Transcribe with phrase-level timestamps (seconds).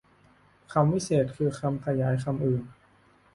[0.73, 2.63] คำวิเศษณ์ คือคำขยายคำอื่น